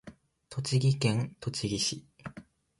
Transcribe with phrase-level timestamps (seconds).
[0.49, 2.07] 栃木県栃木市